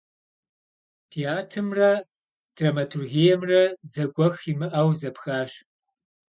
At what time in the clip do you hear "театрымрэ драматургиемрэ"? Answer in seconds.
1.11-3.61